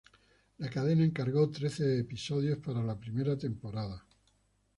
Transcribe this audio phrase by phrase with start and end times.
[0.57, 4.03] La cadena encargó trece episodios para la primera temporada.